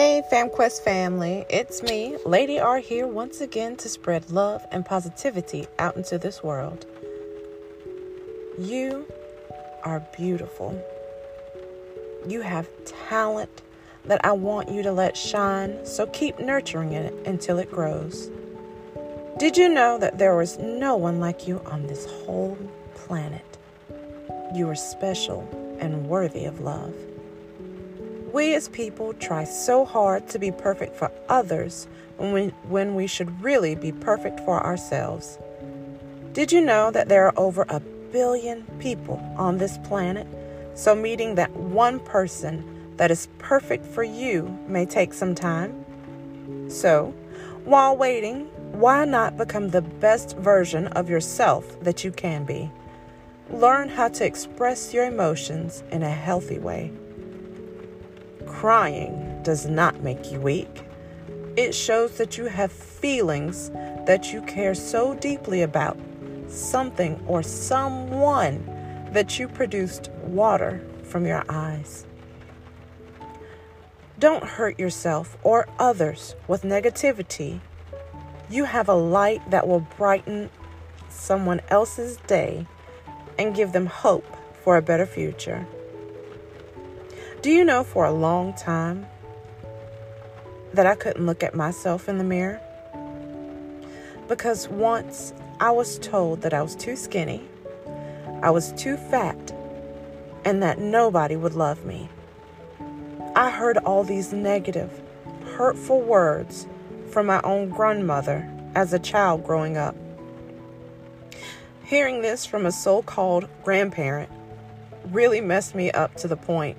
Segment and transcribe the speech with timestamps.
[0.00, 5.66] Hey, FamQuest family, it's me, Lady R, here once again to spread love and positivity
[5.78, 6.86] out into this world.
[8.58, 9.04] You
[9.84, 10.82] are beautiful.
[12.26, 13.60] You have talent
[14.06, 18.30] that I want you to let shine, so keep nurturing it until it grows.
[19.38, 22.56] Did you know that there was no one like you on this whole
[22.94, 23.58] planet?
[24.54, 25.46] You are special
[25.78, 26.94] and worthy of love.
[28.32, 33.08] We as people try so hard to be perfect for others when we, when we
[33.08, 35.36] should really be perfect for ourselves.
[36.32, 37.80] Did you know that there are over a
[38.12, 40.28] billion people on this planet?
[40.74, 46.70] So, meeting that one person that is perfect for you may take some time.
[46.70, 47.12] So,
[47.64, 52.70] while waiting, why not become the best version of yourself that you can be?
[53.50, 56.92] Learn how to express your emotions in a healthy way.
[58.60, 60.82] Crying does not make you weak.
[61.56, 63.70] It shows that you have feelings
[64.04, 65.96] that you care so deeply about,
[66.46, 68.62] something or someone
[69.12, 72.04] that you produced water from your eyes.
[74.18, 77.60] Don't hurt yourself or others with negativity.
[78.50, 80.50] You have a light that will brighten
[81.08, 82.66] someone else's day
[83.38, 84.26] and give them hope
[84.62, 85.66] for a better future.
[87.42, 89.06] Do you know for a long time
[90.74, 92.60] that I couldn't look at myself in the mirror?
[94.28, 97.42] Because once I was told that I was too skinny,
[98.42, 99.52] I was too fat,
[100.44, 102.10] and that nobody would love me.
[103.34, 105.00] I heard all these negative,
[105.54, 106.66] hurtful words
[107.08, 109.96] from my own grandmother as a child growing up.
[111.84, 114.30] Hearing this from a so called grandparent
[115.06, 116.76] really messed me up to the point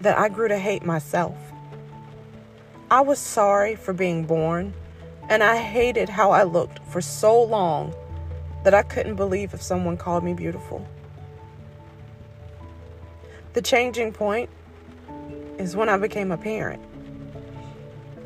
[0.00, 1.36] that I grew to hate myself.
[2.90, 4.74] I was sorry for being born,
[5.28, 7.94] and I hated how I looked for so long
[8.64, 10.86] that I couldn't believe if someone called me beautiful.
[13.52, 14.50] The changing point
[15.58, 16.82] is when I became a parent.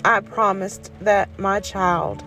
[0.05, 2.23] I promised that my child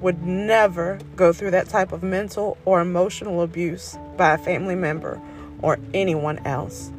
[0.00, 5.20] would never go through that type of mental or emotional abuse by a family member
[5.60, 6.90] or anyone else.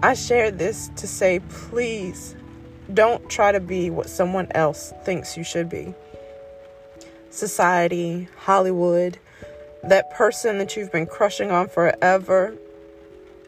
[0.00, 2.36] I share this to say, please
[2.94, 5.92] don't try to be what someone else thinks you should be.
[7.30, 9.18] Society, Hollywood,
[9.82, 12.54] that person that you've been crushing on forever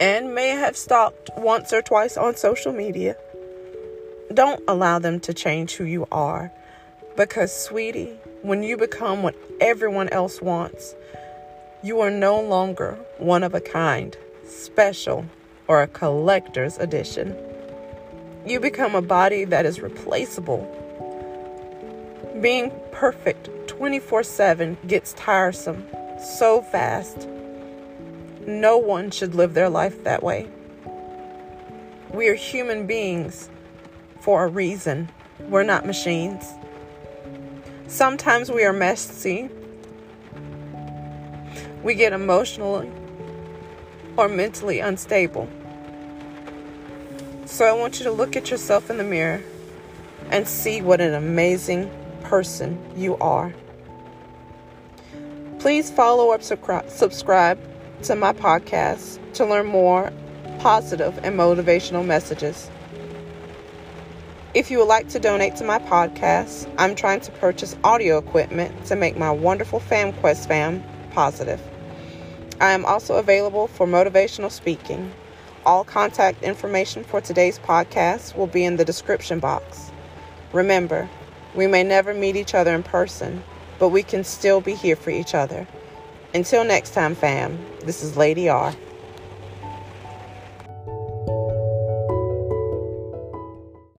[0.01, 3.17] and may have stalked once or twice on social media.
[4.35, 6.51] Don't allow them to change who you are.
[7.17, 10.95] Because, sweetie, when you become what everyone else wants,
[11.83, 15.27] you are no longer one of a kind, special,
[15.71, 17.33] or a collector's edition.
[18.45, 20.67] You become a body that is replaceable.
[22.41, 25.87] Being perfect 24 7 gets tiresome
[26.21, 27.29] so fast.
[28.49, 30.49] No one should live their life that way.
[32.13, 33.49] We are human beings
[34.23, 35.09] for a reason.
[35.39, 36.53] We're not machines.
[37.87, 39.49] Sometimes we are messy.
[41.85, 42.91] We get emotionally
[44.17, 45.49] or mentally unstable.
[47.51, 49.43] So I want you to look at yourself in the mirror
[50.31, 51.91] and see what an amazing
[52.23, 53.53] person you are.
[55.59, 57.59] Please follow or subscribe
[58.05, 60.13] to my podcast to learn more
[60.61, 62.71] positive and motivational messages.
[64.55, 68.87] If you would like to donate to my podcast, I'm trying to purchase audio equipment
[68.87, 71.61] to make my wonderful FamQuest fam positive.
[72.61, 75.13] I am also available for motivational speaking.
[75.67, 79.91] All contact information for today's podcast will be in the description box.
[80.55, 81.09] Remember,
[81.55, 83.43] we may never meet each other in person,
[83.79, 85.67] but we can still be here for each other.
[86.33, 88.75] Until next time, fam, this is Lady R.